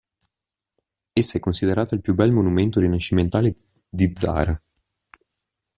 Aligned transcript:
Essa 1.13 1.37
è 1.37 1.39
considerata 1.39 1.93
il 1.93 2.01
più 2.01 2.15
bel 2.15 2.31
monumento 2.31 2.79
rinascimentale 2.79 3.53
di 3.87 4.11
Zara. 4.15 4.59